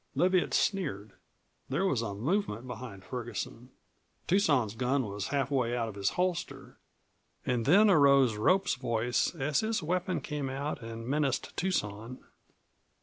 Leviatt 0.15 0.51
sneered. 0.55 1.13
There 1.69 1.85
was 1.85 2.01
a 2.01 2.15
movement 2.15 2.65
behind 2.65 3.03
Ferguson. 3.03 3.69
Tucson's 4.25 4.73
gun 4.73 5.05
was 5.05 5.27
half 5.27 5.51
way 5.51 5.77
out 5.77 5.87
of 5.87 5.95
its 5.95 6.09
holster. 6.17 6.79
And 7.45 7.67
then 7.67 7.87
arose 7.87 8.35
Rope's 8.35 8.73
voice 8.73 9.35
as 9.35 9.59
his 9.59 9.83
weapon 9.83 10.19
came 10.19 10.49
out 10.49 10.81
and 10.81 11.07
menaced 11.07 11.55
Tucson. 11.55 12.17